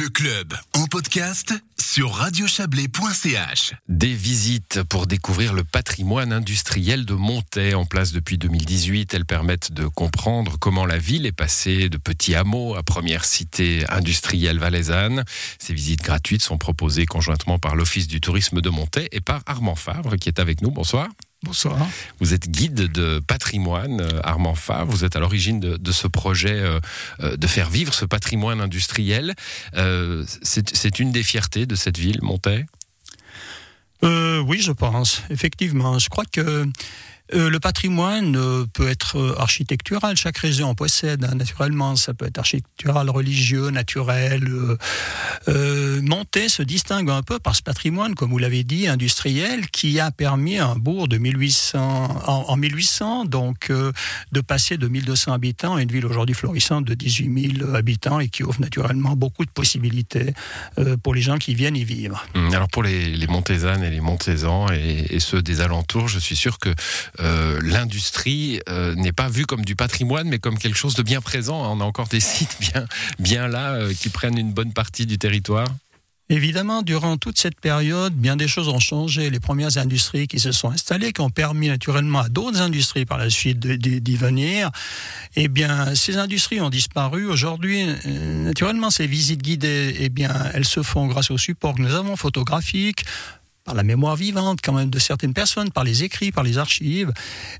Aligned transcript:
Le 0.00 0.08
club 0.08 0.54
en 0.72 0.86
podcast 0.86 1.52
sur 1.78 2.14
radiochablais.ch. 2.14 3.74
Des 3.88 4.14
visites 4.14 4.82
pour 4.84 5.06
découvrir 5.06 5.52
le 5.52 5.62
patrimoine 5.62 6.32
industriel 6.32 7.04
de 7.04 7.12
Montaix 7.12 7.74
en 7.74 7.84
place 7.84 8.12
depuis 8.12 8.38
2018. 8.38 9.12
Elles 9.12 9.26
permettent 9.26 9.72
de 9.72 9.86
comprendre 9.86 10.56
comment 10.58 10.86
la 10.86 10.96
ville 10.96 11.26
est 11.26 11.32
passée 11.32 11.90
de 11.90 11.98
petits 11.98 12.34
hameaux 12.34 12.76
à 12.76 12.82
première 12.82 13.26
cité 13.26 13.84
industrielle 13.90 14.58
valaisanne. 14.58 15.22
Ces 15.58 15.74
visites 15.74 16.02
gratuites 16.02 16.42
sont 16.42 16.56
proposées 16.56 17.04
conjointement 17.04 17.58
par 17.58 17.76
l'Office 17.76 18.08
du 18.08 18.22
tourisme 18.22 18.62
de 18.62 18.70
Montaix 18.70 19.08
et 19.12 19.20
par 19.20 19.42
Armand 19.44 19.74
Favre 19.74 20.16
qui 20.16 20.30
est 20.30 20.38
avec 20.38 20.62
nous. 20.62 20.70
Bonsoir. 20.70 21.08
Bonsoir. 21.42 21.88
Vous 22.18 22.34
êtes 22.34 22.50
guide 22.50 22.92
de 22.92 23.18
patrimoine, 23.26 24.02
euh, 24.02 24.20
Armand 24.22 24.54
Favre. 24.54 24.90
Vous 24.90 25.04
êtes 25.04 25.16
à 25.16 25.20
l'origine 25.20 25.58
de, 25.58 25.92
ce 25.92 26.06
projet 26.06 26.52
euh, 26.52 26.80
euh, 27.22 27.36
de 27.36 27.46
faire 27.46 27.70
vivre 27.70 27.94
ce 27.94 28.04
patrimoine 28.04 28.60
industriel. 28.60 29.34
C'est 30.42 31.00
une 31.00 31.12
des 31.12 31.22
fiertés 31.22 31.64
de 31.64 31.74
cette 31.76 31.96
ville, 31.98 32.18
Montaix? 32.22 32.66
Oui, 34.02 34.60
je 34.60 34.72
pense, 34.72 35.22
effectivement. 35.30 35.98
Je 35.98 36.08
crois 36.08 36.24
que 36.30 36.66
euh, 37.34 37.50
le 37.50 37.60
patrimoine 37.60 38.36
euh, 38.36 38.66
peut 38.72 38.88
être 38.88 39.16
euh, 39.18 39.34
architectural, 39.38 40.16
chaque 40.16 40.38
région 40.38 40.68
en 40.68 40.74
possède 40.74 41.24
hein, 41.24 41.34
naturellement, 41.34 41.96
ça 41.96 42.14
peut 42.14 42.26
être 42.26 42.38
architectural, 42.38 43.08
religieux, 43.10 43.70
naturel. 43.70 44.48
Euh, 45.48 46.02
Monté 46.02 46.48
se 46.48 46.62
distingue 46.62 47.10
un 47.10 47.22
peu 47.22 47.38
par 47.38 47.54
ce 47.54 47.62
patrimoine, 47.62 48.14
comme 48.14 48.30
vous 48.30 48.38
l'avez 48.38 48.64
dit, 48.64 48.88
industriel, 48.88 49.70
qui 49.70 50.00
a 50.00 50.10
permis 50.10 50.58
à 50.58 50.68
un 50.68 50.76
bourg 50.76 51.08
de 51.08 51.18
1800, 51.18 52.22
en, 52.26 52.56
1800 52.56 53.26
donc 53.26 53.70
de 53.70 54.40
passer 54.40 54.76
de 54.76 54.88
1200 54.88 55.32
habitants 55.32 55.76
à 55.76 55.82
une 55.82 55.90
ville 55.90 56.06
aujourd'hui 56.06 56.34
florissante 56.34 56.84
de 56.84 56.94
18 56.94 57.58
000 57.58 57.74
habitants 57.74 58.20
et 58.20 58.28
qui 58.28 58.42
offre 58.42 58.60
naturellement 58.60 59.16
beaucoup 59.16 59.44
de 59.44 59.50
possibilités 59.50 60.34
pour 61.02 61.14
les 61.14 61.22
gens 61.22 61.38
qui 61.38 61.54
viennent 61.54 61.76
y 61.76 61.84
vivre. 61.84 62.24
Hum, 62.34 62.52
alors 62.52 62.68
pour 62.68 62.82
les, 62.82 63.14
les 63.14 63.26
Montaisannes 63.26 63.84
et 63.84 63.90
les 63.90 64.00
Montaisans 64.00 64.66
et, 64.72 65.06
et, 65.10 65.20
ceux 65.20 65.42
des 65.42 65.60
alentours, 65.60 66.08
je 66.08 66.18
suis 66.18 66.36
sûr 66.36 66.58
que 66.58 66.70
euh, 67.22 67.60
l'industrie 67.62 68.60
euh, 68.68 68.94
n'est 68.94 69.12
pas 69.12 69.28
vue 69.28 69.46
comme 69.46 69.64
du 69.64 69.76
patrimoine, 69.76 70.28
mais 70.28 70.38
comme 70.38 70.58
quelque 70.58 70.78
chose 70.78 70.94
de 70.94 71.02
bien 71.02 71.20
présent. 71.20 71.60
On 71.72 71.80
a 71.80 71.84
encore 71.84 72.08
des 72.08 72.20
sites 72.20 72.58
bien, 73.18 73.48
là 73.48 73.72
euh, 73.72 73.92
qui 73.92 74.08
prennent 74.08 74.38
une 74.38 74.52
bonne 74.52 74.72
partie 74.72 75.06
du 75.06 75.18
territoire. 75.18 75.68
Évidemment, 76.32 76.82
durant 76.82 77.16
toute 77.16 77.38
cette 77.38 77.58
période, 77.60 78.14
bien 78.14 78.36
des 78.36 78.46
choses 78.46 78.68
ont 78.68 78.78
changé. 78.78 79.30
Les 79.30 79.40
premières 79.40 79.78
industries 79.78 80.28
qui 80.28 80.38
se 80.38 80.52
sont 80.52 80.70
installées, 80.70 81.12
qui 81.12 81.20
ont 81.22 81.30
permis 81.30 81.66
naturellement 81.66 82.20
à 82.20 82.28
d'autres 82.28 82.60
industries 82.60 83.04
par 83.04 83.18
la 83.18 83.30
suite 83.30 83.58
d'y 83.58 84.16
venir, 84.16 84.70
eh 85.34 85.48
bien, 85.48 85.92
ces 85.96 86.18
industries 86.18 86.60
ont 86.60 86.70
disparu. 86.70 87.26
Aujourd'hui, 87.26 87.84
naturellement, 88.04 88.90
ces 88.90 89.08
visites 89.08 89.42
guidées, 89.42 89.96
eh 89.98 90.08
bien, 90.08 90.30
elles 90.54 90.64
se 90.64 90.84
font 90.84 91.08
grâce 91.08 91.32
au 91.32 91.38
support 91.38 91.74
que 91.74 91.82
nous 91.82 91.96
avons 91.96 92.14
photographique, 92.14 93.04
par 93.64 93.74
la 93.74 93.82
mémoire 93.82 94.16
vivante 94.16 94.60
quand 94.64 94.72
même 94.72 94.90
de 94.90 94.98
certaines 94.98 95.34
personnes, 95.34 95.70
par 95.70 95.84
les 95.84 96.02
écrits, 96.02 96.32
par 96.32 96.44
les 96.44 96.58
archives. 96.58 97.12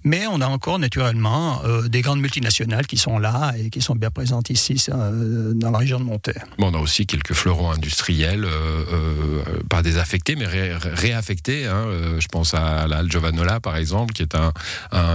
Mais 0.02 0.26
on 0.26 0.40
a 0.40 0.46
encore 0.46 0.78
naturellement 0.78 1.62
euh, 1.64 1.88
des 1.88 2.00
grandes 2.00 2.20
multinationales 2.20 2.86
qui 2.86 2.96
sont 2.96 3.18
là 3.18 3.52
et 3.58 3.70
qui 3.70 3.80
sont 3.80 3.94
bien 3.94 4.10
présentes 4.10 4.50
ici 4.50 4.82
euh, 4.88 5.52
dans 5.54 5.70
la 5.70 5.78
région 5.78 6.00
de 6.00 6.04
Monterre. 6.04 6.46
Bon, 6.58 6.70
on 6.72 6.74
a 6.74 6.80
aussi 6.80 7.06
quelques 7.06 7.34
fleurons 7.34 7.70
industriels, 7.70 8.44
euh, 8.44 8.84
euh 8.92 9.42
pas 9.68 9.82
désaffectés, 9.82 10.36
mais 10.36 10.46
réaffectés. 10.46 11.66
Hein. 11.66 11.86
je 12.18 12.26
pense 12.28 12.54
à 12.54 12.86
la 12.88 12.98
Halle 12.98 13.10
Giovanola, 13.10 13.60
par 13.60 13.76
exemple, 13.76 14.12
qui 14.12 14.22
est 14.22 14.34
un, 14.34 14.52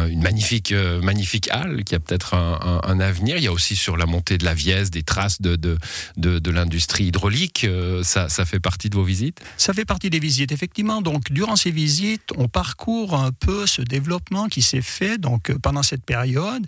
une 0.08 0.22
magnifique, 0.22 0.74
magnifique 1.02 1.50
halle 1.52 1.84
qui 1.84 1.96
a 1.96 2.00
peut-être 2.00 2.36
un, 2.36 2.82
un, 2.84 3.00
avenir. 3.00 3.38
Il 3.38 3.44
y 3.44 3.48
a 3.48 3.52
aussi 3.52 3.76
sur 3.76 3.98
la 3.98 4.06
montée 4.06 4.38
de 4.38 4.46
la 4.46 4.54
Vièze 4.54 4.92
des 4.92 5.04
traces 5.04 5.42
de, 5.42 5.56
de, 5.56 5.78
de, 6.18 6.40
de 6.40 6.52
l'industrie 6.52 7.06
hydraulique. 7.06 7.68
ça, 8.04 8.30
ça 8.30 8.46
fait 8.46 8.60
partie 8.60 8.90
de 8.90 8.96
vos 8.96 9.04
visites? 9.04 9.40
Ça 9.58 9.74
fait 9.74 9.86
partie 9.86 10.10
des 10.10 10.20
visites, 10.20 10.52
effectivement 10.52 10.85
donc, 10.86 11.32
durant 11.32 11.56
ces 11.56 11.72
visites, 11.72 12.30
on 12.38 12.48
parcourt 12.48 13.16
un 13.16 13.32
peu 13.32 13.66
ce 13.66 13.82
développement 13.82 14.48
qui 14.48 14.62
s'est 14.62 14.84
fait 14.84 15.18
donc, 15.18 15.50
euh, 15.50 15.58
pendant 15.58 15.84
cette 15.84 16.04
période. 16.04 16.66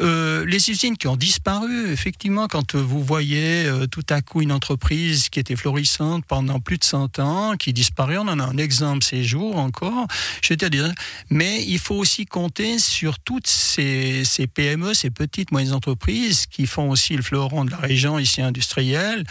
Euh, 0.00 0.44
les 0.44 0.70
usines 0.70 0.96
qui 0.96 1.08
ont 1.08 1.16
disparu, 1.16 1.90
effectivement, 1.90 2.46
quand 2.46 2.74
vous 2.74 3.02
voyez 3.02 3.64
euh, 3.66 3.86
tout 3.86 4.04
à 4.10 4.20
coup 4.20 4.42
une 4.42 4.52
entreprise 4.52 5.30
qui 5.30 5.40
était 5.40 5.56
florissante 5.56 6.24
pendant 6.26 6.60
plus 6.60 6.78
de 6.78 6.84
100 6.84 7.18
ans, 7.18 7.56
qui 7.56 7.72
disparaît, 7.72 8.18
on 8.18 8.28
en 8.28 8.38
a 8.38 8.44
un 8.44 8.58
exemple 8.58 9.02
ces 9.02 9.24
jours 9.24 9.56
encore. 9.56 10.06
Je 10.42 10.54
dire, 10.54 10.92
mais 11.30 11.64
il 11.66 11.78
faut 11.78 11.94
aussi 11.94 12.26
compter 12.26 12.78
sur 12.78 13.18
toutes 13.20 13.46
ces, 13.46 14.24
PME, 14.52 14.92
ces 14.92 15.10
petites 15.10 15.52
moyennes 15.52 15.72
entreprises 15.72 16.46
qui 16.46 16.66
font 16.66 16.90
aussi 16.90 17.16
le 17.16 17.22
fleuron 17.22 17.64
de 17.64 17.70
la 17.70 17.76
région 17.76 18.18
ici 18.18 18.42
industrielle, 18.42 19.24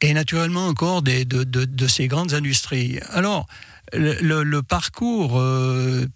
et 0.00 0.14
naturellement 0.14 0.66
encore 0.66 1.02
de, 1.02 1.22
de 1.24 1.86
ces 1.86 2.08
grandes 2.08 2.32
industries. 2.32 2.98
Alors, 3.12 3.46
le, 3.92 4.60
parcours 4.60 5.38
euh, 5.38 6.06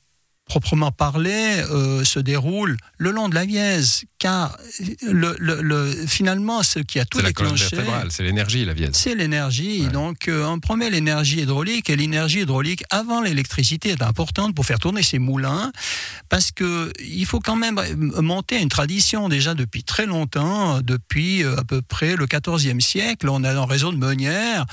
proprement 0.47 0.93
parlé 0.93 1.62
euh, 1.71 2.05
se 2.05 2.21
déroule 2.21 2.77
le 2.99 3.11
long 3.11 3.28
de 3.28 3.34
la 3.34 3.45
Vièze, 3.45 4.05
car 4.24 4.56
le, 5.02 5.36
le, 5.38 6.06
finalement, 6.06 6.62
ce 6.62 6.78
qui 6.78 6.98
a 6.98 7.04
tout 7.04 7.20
déclenché... 7.20 7.76
C'est 8.08 8.22
l'énergie, 8.22 8.64
la 8.64 8.72
Vièze. 8.72 8.92
C'est 8.94 9.14
l'énergie. 9.14 9.86
Donc, 9.88 10.28
euh, 10.28 10.46
on 10.46 10.60
promet 10.60 10.88
l'énergie 10.88 11.42
hydraulique, 11.42 11.90
et 11.90 11.96
l'énergie 11.96 12.40
hydraulique, 12.40 12.84
avant 12.88 13.20
l'électricité, 13.20 13.90
est 13.90 14.00
importante 14.00 14.54
pour 14.54 14.64
faire 14.64 14.78
tourner 14.78 15.02
ces 15.02 15.18
moulins, 15.18 15.72
parce 16.30 16.52
que 16.52 16.90
il 17.06 17.26
faut 17.26 17.40
quand 17.40 17.56
même 17.56 17.78
monter 18.16 18.62
une 18.62 18.70
tradition 18.70 19.28
déjà 19.28 19.52
depuis 19.52 19.84
très 19.84 20.06
longtemps, 20.06 20.80
depuis 20.80 21.44
euh, 21.44 21.58
à 21.58 21.64
peu 21.64 21.82
près 21.82 22.16
le 22.16 22.24
XIVe 22.24 22.80
siècle. 22.80 23.28
On 23.28 23.44
a 23.44 23.52
un 23.52 23.66
réseau 23.66 23.92
de 23.92 23.98
meunières 23.98 24.64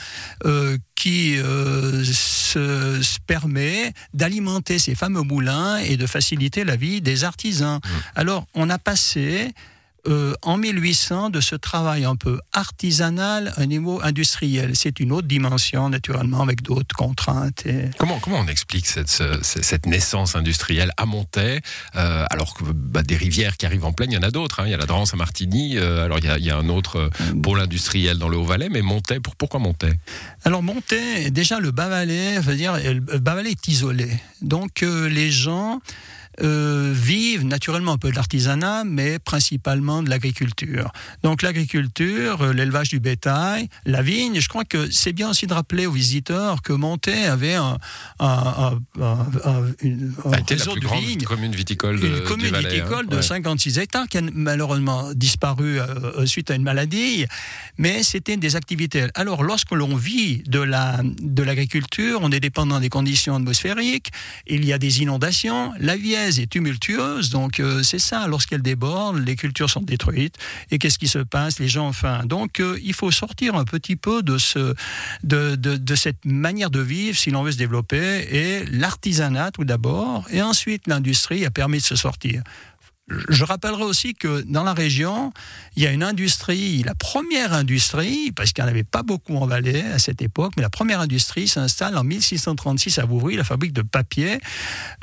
qui 0.96 1.36
se, 1.36 3.02
se 3.02 3.20
permet 3.26 3.92
d'alimenter 4.14 4.78
ces 4.78 4.94
fameux 4.94 5.24
moulins 5.24 5.78
et 5.78 5.98
de 5.98 6.06
faciliter 6.06 6.64
la 6.64 6.76
vie 6.76 7.02
des 7.02 7.24
artisans. 7.24 7.80
Mmh. 7.84 7.90
Alors, 8.16 8.46
on 8.54 8.70
a 8.70 8.78
passé 8.78 9.41
euh, 10.08 10.34
en 10.42 10.58
1800 10.58 11.30
de 11.30 11.40
ce 11.42 11.54
travail 11.56 12.06
un 12.06 12.16
peu 12.16 12.40
artisanal 12.54 13.54
à 13.56 13.62
un 13.62 13.66
niveau 13.68 14.02
industriel. 14.02 14.72
C'est 14.76 15.00
une 15.00 15.12
autre 15.12 15.28
dimension, 15.28 15.90
naturellement, 15.90 16.42
avec 16.42 16.64
d'autres 16.64 16.96
contraintes. 16.96 17.66
Comment, 18.00 18.18
comment 18.20 18.40
on 18.40 18.48
explique 18.48 18.88
cette, 18.88 19.10
cette 19.44 19.86
naissance 19.86 20.36
industrielle 20.36 20.92
à 20.98 21.06
Montaix, 21.06 21.62
euh, 21.96 22.26
alors 22.32 22.56
que 22.56 22.64
bah, 22.64 23.04
des 23.04 23.16
rivières 23.16 23.58
qui 23.58 23.68
arrivent 23.68 23.86
en 23.86 23.94
pleine, 23.94 24.12
il 24.12 24.16
y 24.16 24.18
en 24.18 24.24
a 24.24 24.32
d'autres. 24.32 24.62
Hein. 24.62 24.64
Il 24.66 24.72
y 24.72 24.74
a 24.74 24.78
la 24.78 24.88
Drance 24.88 25.14
à 25.14 25.18
Martigny, 25.18 25.78
euh, 25.78 26.06
alors 26.06 26.18
il 26.18 26.26
y, 26.26 26.30
a, 26.30 26.40
il 26.40 26.46
y, 26.46 26.50
a, 26.50 26.58
un 26.58 26.70
autre 26.70 27.12
pôle 27.44 27.60
industriel 27.60 28.18
dans 28.18 28.28
le 28.28 28.38
Haut-Valais, 28.38 28.70
mais 28.70 28.82
Montaix, 28.82 29.20
pour, 29.20 29.36
pourquoi 29.36 29.60
Montaix? 29.60 29.94
Alors 30.46 30.64
Montaix, 30.64 31.30
déjà 31.30 31.60
le 31.60 31.70
Bas-Valais, 31.70 32.40
dire, 32.56 32.74
le 32.84 33.20
Bas-Valais 33.20 33.52
est 33.52 33.68
isolé. 33.68 34.10
Donc 34.42 34.82
les 34.82 35.30
gens 35.30 35.80
euh, 36.40 36.92
vivent 36.94 37.46
naturellement 37.46 37.94
un 37.94 37.98
peu 37.98 38.10
de 38.10 38.16
l'artisanat, 38.16 38.84
mais 38.86 39.20
principalement 39.20 40.02
de 40.02 40.10
l'agriculture. 40.10 40.92
Donc 41.24 41.42
l'agriculture, 41.42 42.42
euh, 42.42 42.54
l'élevage 42.54 42.90
du 42.90 43.00
bétail, 43.02 43.68
la 43.86 44.02
vigne. 44.02 44.40
Je 44.40 44.48
crois 44.48 44.64
que 44.64 44.90
c'est 44.90 45.12
bien 45.12 45.30
aussi 45.30 45.46
de 45.46 45.54
rappeler 45.54 45.86
aux 45.86 45.92
visiteurs 45.92 46.62
que 46.62 46.72
Monté 46.72 47.26
avait 47.26 47.56
un, 47.56 47.78
un, 48.20 48.80
un, 49.02 49.66
une, 49.82 50.14
réseau 50.48 50.76
de 50.76 50.88
vignes, 50.88 51.24
commune 51.24 51.54
viticole 51.54 52.00
de, 52.00 52.08
une 52.08 52.24
commune 52.24 52.56
hein. 52.56 52.60
viticole 52.60 53.08
de 53.08 53.20
56 53.20 53.80
hectares 53.80 54.08
qui 54.08 54.18
a 54.18 54.22
malheureusement 54.34 55.14
disparu 55.14 55.80
euh, 55.82 56.26
suite 56.26 56.50
à 56.50 56.56
une 56.56 56.64
maladie, 56.64 57.26
mais 57.78 58.04
c'était 58.04 58.38
des 58.38 58.56
activités. 58.56 59.08
Alors 59.16 59.44
lorsque 59.44 59.72
l'on 59.72 59.96
vit 59.96 60.44
de 60.48 60.60
la 60.60 61.02
de 61.04 61.44
l'agriculture, 61.44 62.20
on 62.22 62.32
est 62.32 62.40
dépendant 62.40 62.80
des 62.80 62.90
conditions 62.90 63.36
atmosphériques, 63.36 64.12
il 64.48 64.64
y 64.64 64.72
a 64.72 64.78
des 64.78 65.02
inondations, 65.02 65.74
la 65.80 65.98
vie 65.98 66.16
est 66.30 66.48
tumultueuse, 66.48 67.30
donc 67.30 67.60
euh, 67.60 67.84
c'est 67.84 68.00
ça, 68.00 68.28
lorsqu'elle 68.28 68.62
déborde, 68.62 69.18
les 69.18 69.36
cultures 69.36 69.70
sont 69.70 69.82
détruites, 69.82 70.36
et 70.70 70.78
qu'est-ce 70.78 70.98
qui 70.98 71.08
se 71.08 71.20
passe? 71.20 71.60
Les 71.60 71.68
gens, 71.68 71.88
enfin, 71.88 72.26
donc 72.26 72.60
euh, 72.60 72.80
il 72.84 72.94
faut 72.94 73.12
sortir 73.12 73.56
un 73.56 73.66
petit 73.66 73.96
peu 73.96 74.22
de, 74.22 74.38
ce, 74.38 74.74
de, 75.24 75.56
de, 75.56 75.78
de 75.78 75.96
cette 75.96 76.26
manière 76.26 76.70
de 76.70 76.80
vivre 76.80 77.18
si 77.18 77.32
l'on 77.32 77.44
veut 77.44 77.52
se 77.52 77.58
développer, 77.58 78.28
et 78.32 78.66
l'artisanat 78.66 79.52
tout 79.52 79.66
d'abord, 79.66 80.26
et 80.32 80.42
ensuite 80.42 80.88
l'industrie 80.88 81.46
a 81.46 81.52
permis 81.52 81.80
de 81.80 81.84
se 81.84 81.96
sortir. 81.96 82.44
Je 83.30 83.44
rappellerai 83.44 83.84
aussi 83.84 84.14
que 84.14 84.42
dans 84.42 84.64
la 84.64 84.74
région, 84.74 85.34
il 85.76 85.84
y 85.84 85.88
a 85.88 85.92
une 85.92 86.04
industrie, 86.04 86.84
la 86.84 86.96
première 86.96 87.54
industrie, 87.54 88.32
parce 88.32 88.52
qu'il 88.52 88.64
n'y 88.64 88.70
en 88.70 88.72
avait 88.72 88.84
pas 88.84 89.04
beaucoup 89.04 89.36
en 89.36 89.46
Valais 89.46 89.84
à 89.94 90.00
cette 90.00 90.22
époque, 90.22 90.54
mais 90.58 90.64
la 90.64 90.70
première 90.70 91.00
industrie 91.00 91.48
s'installe 91.48 91.98
en 91.98 92.04
1636 92.04 93.00
à 93.00 93.06
Vouvry, 93.06 93.36
la 93.36 93.44
fabrique 93.44 93.74
de 93.74 93.82
papier, 93.82 94.40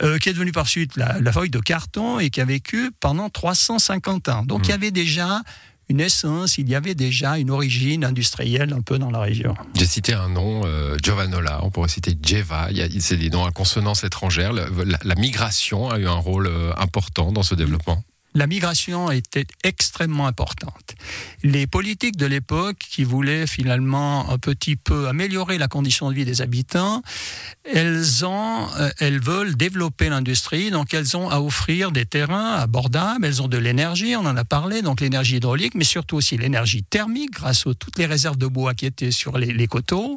euh, 0.02 0.18
qui 0.18 0.28
est 0.28 0.32
devenue 0.32 0.52
par 0.52 0.68
suite 0.68 0.96
la, 0.96 1.20
la, 1.20 1.32
fabrique 1.32 1.52
de 1.52 1.60
carton 1.60 2.18
et 2.18 2.30
qui 2.30 2.40
a 2.40 2.44
vécu 2.44 2.90
pendant 3.00 3.28
350 3.28 4.28
ans. 4.28 4.44
Donc 4.44 4.66
il 4.66 4.70
y 4.70 4.72
mmh. 4.72 4.74
avait 4.74 4.90
déjà 4.90 5.42
une 5.88 6.00
essence, 6.00 6.58
il 6.58 6.68
y 6.68 6.74
avait 6.74 6.94
déjà 6.94 7.38
une 7.38 7.50
origine 7.50 8.04
industrielle 8.04 8.72
un 8.72 8.82
peu 8.82 8.98
dans 8.98 9.10
la 9.10 9.20
région. 9.20 9.54
J'ai 9.74 9.86
cité 9.86 10.12
un 10.12 10.28
nom, 10.28 10.62
euh, 10.64 10.96
Giovanola, 11.02 11.60
on 11.62 11.70
pourrait 11.70 11.88
citer 11.88 12.14
Jeva, 12.22 12.68
c'est 13.00 13.16
des 13.16 13.30
noms 13.30 13.44
à 13.44 13.50
consonance 13.50 14.04
étrangère. 14.04 14.52
La, 14.52 15.14
migration 15.14 15.90
a 15.90 15.98
eu 15.98 16.06
un 16.06 16.12
rôle 16.12 16.46
euh, 16.46 16.72
important 16.76 17.32
dans 17.32 17.42
ce 17.42 17.54
développement 17.54 18.04
la 18.38 18.46
migration 18.46 19.10
était 19.10 19.46
extrêmement 19.64 20.28
importante. 20.28 20.94
Les 21.42 21.66
politiques 21.66 22.16
de 22.16 22.24
l'époque 22.24 22.76
qui 22.78 23.02
voulaient 23.02 23.48
finalement 23.48 24.30
un 24.30 24.38
petit 24.38 24.76
peu 24.76 25.08
améliorer 25.08 25.58
la 25.58 25.66
condition 25.66 26.08
de 26.08 26.14
vie 26.14 26.24
des 26.24 26.40
habitants, 26.40 27.02
elles 27.64 28.24
ont, 28.24 28.68
euh, 28.78 28.90
elles 29.00 29.20
veulent 29.20 29.56
développer 29.56 30.08
l'industrie, 30.08 30.70
donc 30.70 30.94
elles 30.94 31.16
ont 31.16 31.28
à 31.28 31.40
offrir 31.40 31.90
des 31.90 32.06
terrains 32.06 32.52
abordables, 32.52 33.24
elles 33.24 33.42
ont 33.42 33.48
de 33.48 33.58
l'énergie, 33.58 34.14
on 34.14 34.24
en 34.24 34.36
a 34.36 34.44
parlé, 34.44 34.82
donc 34.82 35.00
l'énergie 35.00 35.36
hydraulique, 35.36 35.74
mais 35.74 35.84
surtout 35.84 36.16
aussi 36.16 36.38
l'énergie 36.38 36.84
thermique 36.84 37.32
grâce 37.32 37.66
à 37.66 37.74
toutes 37.74 37.98
les 37.98 38.06
réserves 38.06 38.38
de 38.38 38.46
bois 38.46 38.74
qui 38.74 38.86
étaient 38.86 39.10
sur 39.10 39.36
les, 39.36 39.66
coteaux. 39.66 40.16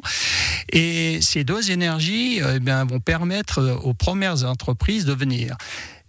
Et 0.70 1.20
ces 1.20 1.42
deux 1.42 1.72
énergies 1.72 2.40
euh, 2.40 2.60
eh 2.64 2.88
vont 2.88 3.00
permettre 3.00 3.80
aux 3.82 3.94
premières 3.94 4.44
entreprises 4.44 5.04
de 5.04 5.12
venir. 5.12 5.56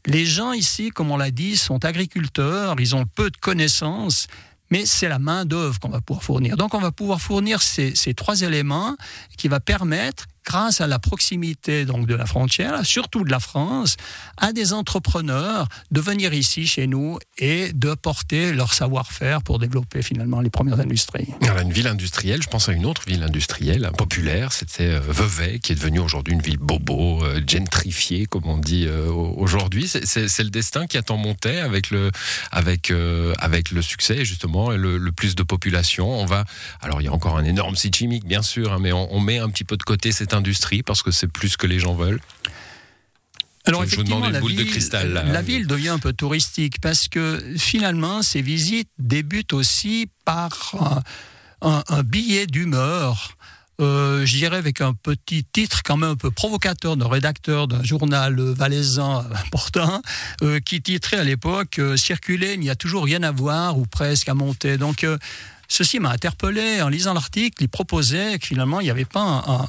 Les 0.05 0.25
gens 0.25 0.51
ici, 0.51 0.89
comme 0.89 1.11
on 1.11 1.17
l'a 1.17 1.31
dit, 1.31 1.55
sont 1.55 1.85
agriculteurs, 1.85 2.75
ils 2.79 2.95
ont 2.95 3.05
peu 3.05 3.29
de 3.29 3.37
connaissances, 3.37 4.27
mais 4.69 4.85
c'est 4.85 5.07
la 5.07 5.19
main-d'œuvre 5.19 5.79
qu'on 5.79 5.89
va 5.89 6.01
pouvoir 6.01 6.23
fournir. 6.23 6.57
Donc 6.57 6.73
on 6.73 6.79
va 6.79 6.91
pouvoir 6.91 7.21
fournir 7.21 7.61
ces, 7.61 7.93
trois 8.15 8.41
éléments 8.41 8.97
qui 9.37 9.47
va 9.47 9.59
permettre 9.59 10.25
grâce 10.45 10.81
à 10.81 10.87
la 10.87 10.99
proximité 10.99 11.85
donc 11.85 12.07
de 12.07 12.15
la 12.15 12.25
frontière, 12.25 12.85
surtout 12.85 13.23
de 13.23 13.31
la 13.31 13.39
France, 13.39 13.97
à 14.37 14.53
des 14.53 14.73
entrepreneurs 14.73 15.67
de 15.91 16.01
venir 16.01 16.33
ici 16.33 16.67
chez 16.67 16.87
nous 16.87 17.17
et 17.37 17.71
de 17.73 17.93
porter 17.93 18.53
leur 18.53 18.73
savoir-faire 18.73 19.41
pour 19.41 19.59
développer 19.59 20.01
finalement 20.01 20.41
les 20.41 20.49
premières 20.49 20.79
industries. 20.79 21.27
Alors, 21.41 21.59
une 21.59 21.71
ville 21.71 21.87
industrielle, 21.87 22.41
je 22.41 22.47
pense 22.47 22.69
à 22.69 22.73
une 22.73 22.85
autre 22.85 23.03
ville 23.07 23.23
industrielle 23.23 23.89
populaire, 23.97 24.53
c'était 24.53 24.89
euh, 24.89 24.99
Vevey, 24.99 25.59
qui 25.59 25.71
est 25.71 25.75
devenue 25.75 25.99
aujourd'hui 25.99 26.33
une 26.33 26.41
ville 26.41 26.57
bobo, 26.57 27.23
euh, 27.23 27.41
gentrifiée, 27.47 28.25
comme 28.25 28.45
on 28.45 28.57
dit 28.57 28.85
euh, 28.87 29.09
aujourd'hui. 29.09 29.87
C'est 29.87 30.43
le 30.43 30.49
destin 30.49 30.87
qui 30.87 30.97
attend 30.97 31.17
Montet 31.17 31.59
avec 31.59 31.89
le, 31.89 32.11
avec, 32.51 32.91
avec 33.39 33.71
le 33.71 33.81
succès 33.81 34.25
justement 34.25 34.71
et 34.71 34.77
le, 34.77 35.11
plus 35.11 35.35
de 35.35 35.43
population. 35.43 36.09
On 36.09 36.25
va, 36.25 36.43
alors 36.81 37.01
il 37.01 37.05
y 37.05 37.07
a 37.07 37.13
encore 37.13 37.37
un 37.37 37.43
énorme 37.43 37.75
site 37.75 37.95
chimique 37.95 38.25
bien 38.25 38.41
sûr, 38.41 38.73
hein, 38.73 38.77
mais 38.79 38.91
on, 38.91 39.13
on 39.13 39.19
met 39.19 39.37
un 39.39 39.49
petit 39.49 39.63
peu 39.63 39.77
de 39.77 39.83
côté 39.83 40.11
cette 40.11 40.32
industrie 40.33 40.83
parce 40.83 41.03
que 41.03 41.11
c'est 41.11 41.27
plus 41.27 41.57
que 41.57 41.67
les 41.67 41.79
gens 41.79 41.95
veulent 41.95 42.21
alors, 43.65 43.85
je, 43.85 43.95
vous 43.95 44.03
demande 44.03 44.25
une 44.25 44.39
boule 44.39 44.55
de 44.55 44.63
cristal. 44.63 45.13
La 45.13 45.41
ville 45.41 45.67
devient 45.67 45.89
un 45.89 45.99
peu 45.99 46.11
touristique 46.11 46.81
parce 46.81 47.07
que 47.07 47.41
finalement, 47.57 48.21
ces 48.21 48.41
visites 48.41 48.89
débutent 48.99 49.53
aussi 49.53 50.09
par 50.25 50.75
un, 51.61 52.03
billet 52.03 52.45
d'humeur. 52.45 53.37
Euh, 53.79 54.25
je 54.25 54.37
dirais 54.37 54.57
avec 54.57 54.81
un 54.81 54.93
petit 54.93 55.45
titre 55.45 55.81
quand 55.83 55.97
même 55.97 56.11
un 56.11 56.15
peu 56.15 56.29
provocateur 56.29 56.95
d'un 56.95 57.07
rédacteur 57.07 57.67
d'un 57.67 57.81
journal 57.81 58.39
valaisan 58.39 59.25
important 59.31 59.99
euh, 60.43 60.59
qui 60.59 60.79
titrait 60.79 61.17
à 61.17 61.23
l'époque 61.23 61.79
euh, 61.79 61.97
Circuler, 61.97 62.53
il 62.53 62.59
n'y 62.59 62.69
a 62.69 62.75
toujours 62.75 63.05
rien 63.05 63.23
à 63.23 63.31
voir 63.31 63.79
ou 63.79 63.87
presque 63.87 64.29
à 64.29 64.35
monter. 64.35 64.77
Donc 64.77 65.05
Ceci 65.73 65.99
m'a 65.99 66.11
interpellé 66.11 66.83
en 66.83 66.87
lisant 66.87 67.15
l'article. 67.15 67.63
Il 67.63 67.67
proposait 67.67 68.37
que 68.37 68.45
finalement, 68.45 68.79
il 68.79 68.83
n'y 68.83 68.91
avait 68.91 69.05
pas 69.05 69.67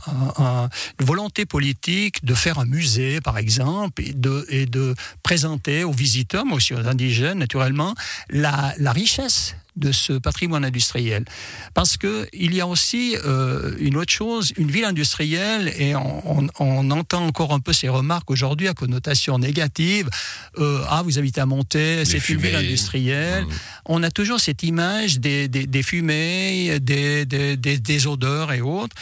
une 1.00 1.06
volonté 1.06 1.46
politique 1.46 2.22
de 2.26 2.34
faire 2.34 2.58
un 2.58 2.66
musée, 2.66 3.22
par 3.22 3.38
exemple, 3.38 4.02
et 4.02 4.66
de, 4.66 4.94
présenter 5.22 5.82
aux 5.82 5.92
visiteurs, 5.92 6.44
mais 6.44 6.52
aussi 6.52 6.74
aux 6.74 6.86
indigènes, 6.86 7.38
naturellement, 7.38 7.94
la 8.28 8.92
richesse 8.92 9.56
de 9.76 9.92
ce 9.92 10.12
patrimoine 10.14 10.64
industriel. 10.64 11.24
Parce 11.74 11.96
qu'il 11.96 12.54
y 12.54 12.60
a 12.60 12.66
aussi 12.66 13.16
euh, 13.24 13.74
une 13.78 13.96
autre 13.96 14.12
chose, 14.12 14.52
une 14.56 14.70
ville 14.70 14.84
industrielle, 14.84 15.72
et 15.76 15.94
on, 15.94 16.48
entend 16.90 17.26
encore 17.26 17.52
un 17.52 17.60
peu 17.60 17.72
ces 17.72 17.88
remarques 17.88 18.30
aujourd'hui 18.30 18.68
à 18.68 18.74
connotation 18.74 19.38
négative. 19.38 20.08
Euh, 20.58 20.84
ah, 20.88 21.02
vous 21.02 21.18
habitez 21.18 21.40
à 21.40 21.46
Monté, 21.46 22.04
c'est 22.04 22.28
une 22.28 22.38
ville 22.38 22.56
industrielle. 22.56 23.44
Mmh. 23.44 23.52
On 23.86 24.02
a 24.02 24.10
toujours 24.10 24.40
cette 24.40 24.62
image 24.62 25.18
des, 25.18 25.48
des, 25.48 25.82
fumées, 25.82 26.78
des, 26.80 27.26
des 27.26 28.06
odeurs 28.06 28.52
et 28.52 28.60
autres. 28.60 28.94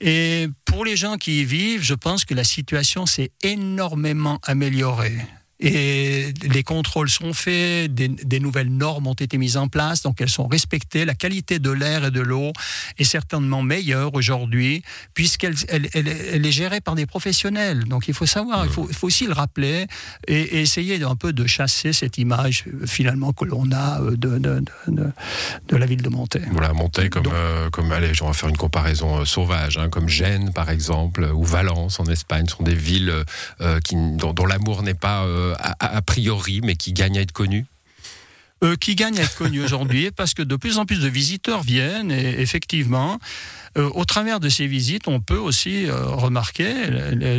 Et 0.00 0.48
pour 0.66 0.84
les 0.84 0.96
gens 0.96 1.16
qui 1.16 1.40
y 1.40 1.44
vivent, 1.44 1.82
je 1.82 1.94
pense 1.94 2.24
que 2.24 2.34
la 2.34 2.44
situation 2.44 3.06
s'est 3.06 3.30
énormément 3.42 4.38
améliorée 4.44 5.16
et 5.58 6.34
les 6.42 6.62
contrôles 6.62 7.08
sont 7.08 7.32
faits, 7.32 7.92
des, 7.94 8.40
nouvelles 8.40 8.70
normes 8.70 9.06
ont 9.06 9.14
été 9.14 9.38
mises 9.38 9.56
en 9.56 9.68
place, 9.68 10.02
donc 10.02 10.20
elles 10.20 10.28
sont 10.28 10.46
respectées. 10.46 11.06
La 11.06 11.14
qualité 11.14 11.58
de 11.58 11.70
l'air 11.70 12.04
et 12.04 12.10
de 12.10 12.20
l'eau 12.20 12.52
est 12.98 13.04
certainement 13.04 13.62
meilleure 13.62 14.14
aujourd'hui, 14.14 14.82
puisqu'elle 15.14 15.54
elle, 15.68 16.46
est 16.46 16.52
gérée 16.52 16.82
par 16.82 16.94
des 16.94 17.06
professionnels. 17.06 17.84
Donc 17.84 18.08
il 18.08 18.14
faut 18.14 18.26
savoir, 18.26 18.66
il 18.66 18.70
faut, 18.70 18.88
aussi 19.02 19.26
le 19.26 19.32
rappeler 19.32 19.86
et, 20.28 20.60
essayer 20.60 21.02
un 21.02 21.16
peu 21.16 21.32
de 21.32 21.46
chasser 21.46 21.92
cette 21.92 22.18
image 22.18 22.64
finalement 22.84 23.32
que 23.32 23.44
l'on 23.44 23.70
a 23.72 24.00
euh, 24.02 24.16
de, 24.16 24.38
de, 24.38 24.62
de, 24.88 25.76
la 25.76 25.86
ville 25.86 26.02
de 26.02 26.08
Monté. 26.08 26.40
Voilà, 26.52 26.72
Monté 26.74 27.08
comme, 27.08 27.28
euh, 27.32 27.70
comme 27.70 27.92
allez, 27.92 28.12
on 28.20 28.26
va 28.26 28.32
faire 28.32 28.48
une 28.48 28.56
comparaison 28.56 29.20
euh, 29.20 29.24
sauvage, 29.24 29.78
hein, 29.78 29.88
comme 29.88 30.08
Gênes 30.08 30.52
par 30.52 30.68
exemple, 30.68 31.24
ou 31.34 31.44
Valence 31.44 31.98
en 31.98 32.06
Espagne, 32.06 32.46
sont 32.46 32.62
des 32.62 32.74
villes 32.74 33.12
qui, 33.84 33.96
dont, 34.16 34.32
dont 34.32 34.46
l'amour 34.46 34.82
n'est 34.82 34.94
pas 34.94 35.24
euh, 35.46 35.54
a, 35.80 36.02
priori, 36.02 36.60
mais 36.62 36.76
qui 36.76 36.92
gagne 36.92 37.18
à 37.18 37.22
être 37.22 37.32
connu 37.32 37.66
euh, 38.64 38.76
qui 38.76 38.94
gagne 38.94 39.18
à 39.18 39.22
être 39.22 39.36
connu 39.36 39.62
aujourd'hui 39.62 40.10
parce 40.16 40.34
que 40.34 40.42
de 40.42 40.56
plus 40.56 40.78
en 40.78 40.86
plus 40.86 41.00
de 41.00 41.08
visiteurs 41.08 41.62
viennent 41.62 42.10
et 42.10 42.40
effectivement, 42.40 43.18
euh, 43.76 43.90
au 43.94 44.04
travers 44.04 44.40
de 44.40 44.48
ces 44.48 44.66
visites, 44.66 45.08
on 45.08 45.20
peut 45.20 45.36
aussi 45.36 45.86
remarquer 45.90 46.74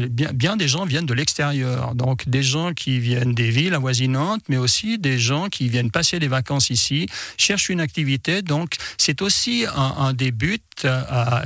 bien, 0.09 0.31
bien, 0.33 0.57
des 0.57 0.67
gens 0.67 0.85
viennent 0.85 1.05
de 1.05 1.13
l'extérieur, 1.13 1.95
donc 1.95 2.29
des 2.29 2.43
gens 2.43 2.73
qui 2.73 2.99
viennent 2.99 3.33
des 3.33 3.49
villes 3.49 3.73
avoisinantes, 3.73 4.43
mais 4.47 4.57
aussi 4.57 4.99
des 4.99 5.17
gens 5.17 5.49
qui 5.49 5.69
viennent 5.69 5.89
passer 5.89 6.19
des 6.19 6.27
vacances 6.27 6.69
ici, 6.69 7.07
cherchent 7.37 7.69
une 7.69 7.81
activité. 7.81 8.43
Donc 8.43 8.75
c'est 8.97 9.21
aussi 9.23 9.65
un, 9.75 9.95
un 9.97 10.13
des 10.13 10.31
buts 10.31 10.59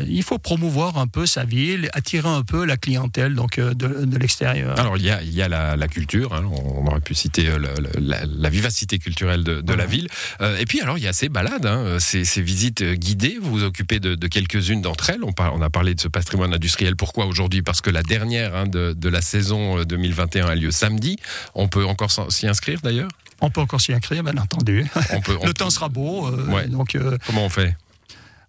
il 0.08 0.24
faut 0.24 0.38
promouvoir 0.38 0.98
un 0.98 1.08
peu 1.08 1.26
sa 1.26 1.44
ville, 1.44 1.90
attirer 1.94 2.28
un 2.28 2.44
peu 2.44 2.66
la 2.66 2.78
clientèle 2.78 3.36
donc 3.36 3.60
euh, 3.60 3.74
de, 3.74 4.18
l'extérieur. 4.18 4.78
Alors 4.80 4.98
il 4.98 5.06
y 5.06 5.42
a, 5.42 5.48
la, 5.48 5.88
culture, 5.88 6.34
hein, 6.34 6.44
on 6.46 6.86
aurait 6.88 7.00
pu 7.00 7.16
citer 7.16 7.48
euh, 7.48 7.58
la, 7.98 8.50
vivacité 8.50 9.00
culturelle 9.00 9.44
de, 9.44 9.71
la 9.76 9.86
ville. 9.86 10.08
Euh, 10.42 10.58
et 10.58 10.66
puis 10.66 10.82
alors 10.82 10.98
il 10.98 11.04
y 11.04 11.08
a 11.08 11.14
ces 11.14 11.30
balades, 11.30 11.66
hein, 11.66 11.98
ces, 12.00 12.24
visites 12.42 12.84
guidées. 12.84 13.38
Vous 13.42 13.52
vous 13.52 13.64
occupez 13.64 14.00
de, 14.00 14.16
quelques-unes 14.28 14.82
d'entre 14.82 15.10
elles. 15.10 15.24
On, 15.24 15.34
on, 15.38 15.62
a 15.62 15.70
parlé 15.70 15.96
de 15.96 16.00
ce 16.00 16.08
patrimoine 16.08 16.54
industriel. 16.54 16.96
Pourquoi 16.96 17.26
aujourd'hui? 17.26 17.62
Parce 17.62 17.82
que 17.82 17.90
la 17.90 18.04
dernière 18.04 18.56
hein, 18.56 18.68
de, 18.68 19.10
la 19.10 19.22
saison 19.22 19.84
2021 19.84 20.48
a 20.48 20.56
lieu 20.56 20.72
samedi. 20.72 21.18
On 21.56 21.68
peut 21.68 21.86
encore 21.86 22.12
s'y 22.30 22.48
inscrire 22.48 22.80
d'ailleurs? 22.82 23.10
On 23.42 23.50
peut 23.50 23.62
encore 23.62 23.82
s'y 23.82 23.94
inscrire, 23.94 24.24
bien 24.24 24.38
entendu. 24.38 24.86
On 25.14 25.22
peut, 25.22 25.38
Le 25.44 25.54
temps 25.54 25.70
sera 25.70 25.90
beau. 25.90 26.30
donc, 26.68 26.98
Comment 27.26 27.46
on 27.46 27.50
fait? 27.50 27.76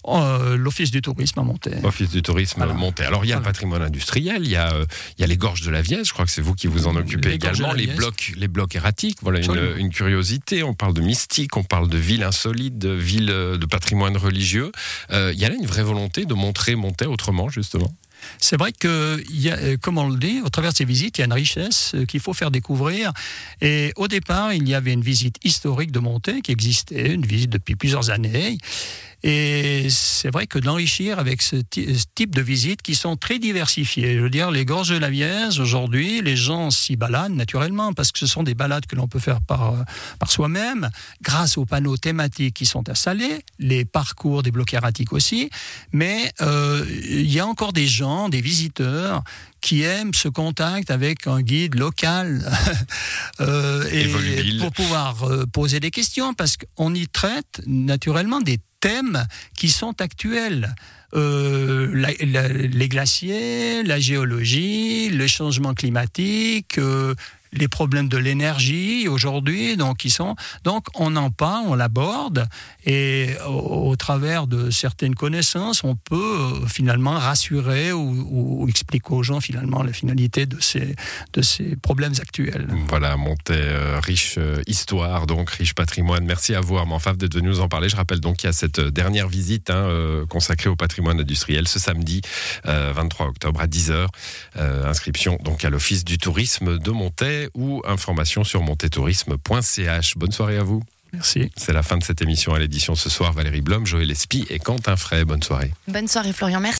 Euh, 0.08 0.56
l'Office 0.56 0.90
du 0.90 1.00
tourisme 1.00 1.38
à 1.38 1.42
Monté. 1.42 1.70
Office 1.84 2.10
du 2.10 2.22
tourisme 2.22 2.60
à 2.62 2.66
Monté. 2.66 3.04
Alors 3.04 3.24
il 3.24 3.28
y 3.28 3.32
a 3.32 3.36
le 3.36 3.42
patrimoine 3.42 3.82
industriel, 3.82 4.42
il 4.44 4.50
y 4.50 4.56
a, 4.56 4.72
euh, 4.72 4.84
il 5.16 5.20
y 5.20 5.24
a 5.24 5.26
les 5.28 5.36
gorges 5.36 5.62
de 5.62 5.70
la 5.70 5.80
Viesse, 5.80 6.08
je 6.08 6.12
crois 6.12 6.24
que 6.24 6.30
c'est 6.30 6.42
vous 6.42 6.54
qui 6.54 6.66
vous 6.66 6.86
en 6.86 6.96
occupez 6.96 7.32
également, 7.32 7.72
les 7.72 7.86
blocs, 7.86 8.32
les 8.36 8.48
blocs 8.48 8.74
erratiques, 8.74 9.18
voilà 9.22 9.40
une, 9.40 9.90
curiosité, 9.90 10.62
on 10.62 10.74
parle 10.74 10.94
de 10.94 11.02
mystique, 11.02 11.56
on 11.56 11.62
parle 11.62 11.88
de 11.88 11.98
villes 11.98 12.24
insolites, 12.24 12.78
de 12.78 12.90
villes 12.90 13.30
euh, 13.30 13.58
de 13.58 13.66
patrimoine 13.66 14.16
religieux. 14.16 14.72
il 15.10 15.38
y 15.38 15.44
a 15.44 15.48
là 15.48 15.54
une 15.54 15.66
vraie 15.66 15.82
volonté 15.82 16.24
de 16.24 16.34
montrer 16.34 16.74
Monté 16.74 17.06
autrement, 17.06 17.48
justement? 17.48 17.92
C'est 18.38 18.56
vrai 18.56 18.72
que, 18.72 19.22
comme 19.76 19.98
on 19.98 20.08
le 20.08 20.16
dit, 20.16 20.40
au 20.44 20.48
travers 20.48 20.72
de 20.72 20.76
ces 20.76 20.84
visites, 20.84 21.18
il 21.18 21.20
y 21.20 21.22
a 21.22 21.26
une 21.26 21.32
richesse 21.32 21.94
qu'il 22.08 22.20
faut 22.20 22.34
faire 22.34 22.50
découvrir. 22.50 23.12
Et 23.60 23.92
au 23.96 24.08
départ, 24.08 24.52
il 24.52 24.68
y 24.68 24.74
avait 24.74 24.92
une 24.92 25.02
visite 25.02 25.36
historique 25.44 25.92
de 25.92 25.98
Monté 25.98 26.40
qui 26.40 26.52
existait, 26.52 27.12
une 27.12 27.26
visite 27.26 27.50
depuis 27.50 27.74
plusieurs 27.74 28.10
années. 28.10 28.58
Et 29.24 29.86
c'est 29.88 30.30
vrai 30.30 30.46
que 30.46 30.58
d'enrichir 30.58 31.18
avec 31.18 31.42
ce, 31.42 31.56
type 32.14 32.34
de 32.34 32.42
visites 32.42 32.82
qui 32.82 32.94
sont 32.94 33.16
très 33.16 33.38
diversifiées. 33.38 34.16
Je 34.16 34.20
veux 34.20 34.30
dire, 34.30 34.50
les 34.50 34.64
gorges 34.64 34.90
de 34.90 34.96
la 34.96 35.10
Vièze, 35.10 35.60
aujourd'hui, 35.60 36.22
les 36.22 36.36
gens 36.36 36.70
s'y 36.70 36.96
baladent 36.96 37.34
naturellement 37.34 37.92
parce 37.92 38.10
que 38.10 38.18
ce 38.18 38.26
sont 38.26 38.42
des 38.42 38.54
balades 38.54 38.86
que 38.86 38.96
l'on 38.96 39.06
peut 39.06 39.20
faire 39.20 39.40
par, 39.40 39.74
par 40.18 40.30
soi-même, 40.30 40.90
grâce 41.22 41.56
aux 41.56 41.64
panneaux 41.64 41.96
thématiques 41.96 42.54
qui 42.54 42.66
sont 42.66 42.88
installés, 42.88 43.44
les 43.58 43.84
parcours 43.84 44.42
des 44.42 44.50
blocs 44.50 44.74
erratiques 44.74 45.12
aussi. 45.12 45.50
Mais 45.92 46.32
euh, 46.40 46.84
il 47.04 47.30
y 47.30 47.38
a 47.38 47.46
encore 47.46 47.72
des 47.72 47.86
gens, 47.86 48.28
des 48.28 48.40
visiteurs, 48.40 49.22
qui 49.60 49.82
aiment 49.82 50.12
ce 50.12 50.28
contact 50.28 50.90
avec 50.90 51.26
un 51.26 51.40
guide 51.40 51.76
local 51.76 52.44
euh, 53.40 53.88
et 53.90 54.58
pour 54.58 54.72
pouvoir 54.72 55.22
euh, 55.22 55.46
poser 55.46 55.80
des 55.80 55.90
questions 55.90 56.34
parce 56.34 56.56
qu'on 56.56 56.92
y 56.94 57.06
traite 57.06 57.62
naturellement 57.66 58.40
des 58.40 58.58
thèmes 58.82 59.26
qui 59.56 59.68
sont 59.68 60.02
actuels. 60.02 60.74
Euh, 61.14 61.88
les 61.94 62.88
glaciers, 62.88 63.82
la 63.82 63.98
géologie, 63.98 65.08
le 65.10 65.26
changement 65.26 65.74
climatique, 65.74 66.78
les 67.52 67.68
problèmes 67.68 68.08
de 68.08 68.16
l'énergie 68.16 69.08
aujourd'hui. 69.08 69.76
Donc, 69.76 70.04
ils 70.04 70.10
sont, 70.10 70.36
donc, 70.64 70.86
on 70.94 71.16
en 71.16 71.30
parle, 71.30 71.64
on 71.68 71.74
l'aborde, 71.74 72.48
et 72.86 73.30
au, 73.46 73.94
travers 73.96 74.46
de 74.46 74.70
certaines 74.70 75.14
connaissances, 75.14 75.84
on 75.84 75.94
peut 75.94 76.16
euh, 76.16 76.66
finalement 76.66 77.12
rassurer 77.12 77.92
ou, 77.92 78.66
expliquer 78.68 79.10
aux 79.10 79.22
gens 79.22 79.40
finalement 79.40 79.82
la 79.82 79.92
finalité 79.92 80.46
de 80.46 80.60
ces, 80.60 80.96
de 81.32 81.42
ces 81.42 81.76
problèmes 81.76 82.14
actuels. 82.20 82.68
Voilà, 82.88 83.16
montée 83.16 83.54
euh, 83.54 84.00
riche 84.00 84.36
euh, 84.38 84.62
histoire, 84.66 85.26
donc 85.26 85.50
riche 85.50 85.74
patrimoine. 85.74 86.24
Merci 86.24 86.54
à 86.54 86.60
vous, 86.60 86.78
Armand 86.78 86.98
Favre, 86.98 87.18
venu 87.20 87.48
nous 87.48 87.60
en 87.60 87.68
parler. 87.68 87.88
Je 87.88 87.96
rappelle 87.96 88.20
donc 88.20 88.36
qu'il 88.36 88.48
y 88.48 88.50
a 88.50 88.52
cette 88.52 88.80
dernière 88.80 89.28
visite 89.28 89.70
hein, 89.70 90.24
consacrée 90.28 90.68
au 90.68 90.76
patrimoine 90.76 91.20
industriel 91.20 91.68
ce 91.68 91.78
samedi 91.78 92.20
23 92.64 93.26
octobre 93.26 93.60
à 93.60 93.66
10h. 93.66 94.06
inscription 94.56 95.38
donc 95.42 95.64
à 95.64 95.70
l'Office 95.70 96.04
du 96.04 96.18
tourisme 96.18 96.78
de 96.78 96.90
Ou 97.54 97.82
information 97.86 98.44
sur 98.44 98.62
montetourisme.ch. 98.62 100.16
Bonne 100.16 100.32
soirée 100.32 100.58
à 100.58 100.62
vous. 100.62 100.82
Merci. 101.12 101.50
C'est 101.56 101.74
la 101.74 101.82
fin 101.82 101.98
de 101.98 102.04
cette 102.04 102.22
émission 102.22 102.54
à 102.54 102.58
l'édition 102.58 102.94
ce 102.94 103.10
soir. 103.10 103.32
Valérie 103.32 103.60
Blom, 103.60 103.84
Joël 103.84 104.10
Espy 104.10 104.46
et 104.48 104.58
Quentin 104.58 104.96
Fray. 104.96 105.24
Bonne 105.24 105.42
soirée. 105.42 105.72
Bonne 105.86 106.08
soirée 106.08 106.32
Florian, 106.32 106.60
merci. 106.60 106.70